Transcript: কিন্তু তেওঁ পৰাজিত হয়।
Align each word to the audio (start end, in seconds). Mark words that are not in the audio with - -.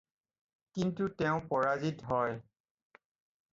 কিন্তু 0.77 1.03
তেওঁ 1.19 1.43
পৰাজিত 1.51 2.09
হয়। 2.11 2.35